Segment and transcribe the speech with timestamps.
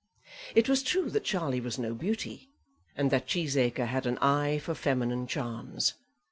[0.55, 2.49] It was true that Charlie was no beauty,
[2.97, 5.93] and that Cheesacre had an eye for feminine charms.